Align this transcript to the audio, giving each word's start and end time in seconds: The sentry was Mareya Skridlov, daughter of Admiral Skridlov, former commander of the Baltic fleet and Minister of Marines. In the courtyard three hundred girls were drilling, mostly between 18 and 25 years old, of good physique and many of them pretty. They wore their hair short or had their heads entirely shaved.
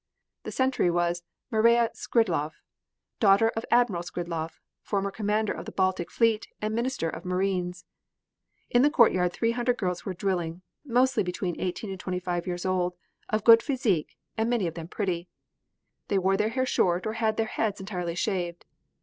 The 0.45 0.51
sentry 0.51 0.89
was 0.89 1.21
Mareya 1.51 1.91
Skridlov, 1.93 2.53
daughter 3.19 3.49
of 3.55 3.65
Admiral 3.69 4.01
Skridlov, 4.01 4.59
former 4.81 5.11
commander 5.11 5.53
of 5.53 5.65
the 5.65 5.71
Baltic 5.71 6.09
fleet 6.09 6.47
and 6.59 6.73
Minister 6.73 7.07
of 7.07 7.23
Marines. 7.23 7.85
In 8.71 8.81
the 8.81 8.89
courtyard 8.89 9.31
three 9.31 9.51
hundred 9.51 9.77
girls 9.77 10.03
were 10.03 10.15
drilling, 10.15 10.63
mostly 10.83 11.21
between 11.21 11.59
18 11.61 11.91
and 11.91 11.99
25 11.99 12.47
years 12.47 12.65
old, 12.65 12.95
of 13.29 13.43
good 13.43 13.61
physique 13.61 14.17
and 14.35 14.49
many 14.49 14.65
of 14.65 14.73
them 14.73 14.87
pretty. 14.87 15.29
They 16.07 16.17
wore 16.17 16.35
their 16.35 16.49
hair 16.49 16.65
short 16.65 17.05
or 17.05 17.13
had 17.13 17.37
their 17.37 17.45
heads 17.45 17.79
entirely 17.79 18.15
shaved. 18.15 18.65